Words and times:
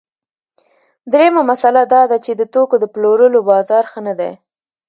درېیمه 1.11 1.41
مسئله 1.51 1.81
دا 1.93 2.01
ده 2.09 2.17
چې 2.25 2.31
د 2.35 2.41
توکو 2.53 2.75
د 2.79 2.85
پلورلو 2.93 3.39
بازار 3.51 3.83
ښه 3.91 3.99
نه 4.07 4.13
دی 4.19 4.31